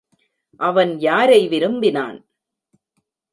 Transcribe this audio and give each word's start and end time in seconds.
அவன் 0.59 0.99
யாரை 0.99 1.47
விரும்பினான்? 1.47 2.17